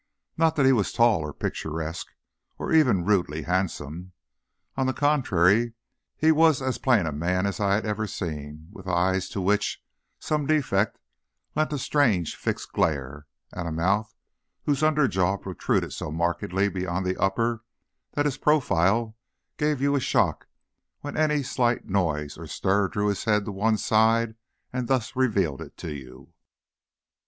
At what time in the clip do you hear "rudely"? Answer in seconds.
3.05-3.43